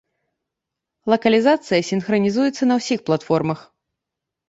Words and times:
Лакалізацыя 1.15 1.81
сінхранізуецца 1.91 2.63
на 2.73 2.81
ўсіх 2.83 2.99
платформах. 3.11 3.59